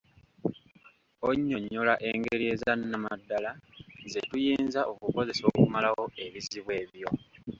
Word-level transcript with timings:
Onnyonnyola 1.27 1.93
engeri 2.09 2.45
ezannamaddala 2.53 3.51
ze 4.11 4.19
tuyinza 4.29 4.81
okukozesa 4.91 5.43
okumalawo 5.51 6.03
ebizibu 6.25 6.69
ebyo. 6.81 7.09